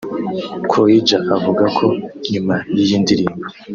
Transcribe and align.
Croidja 0.69 1.17
avuga 1.35 1.65
ko 1.77 1.85
nyuma 2.31 2.55
y’iyi 2.75 2.97
ndirimbo 3.03 3.43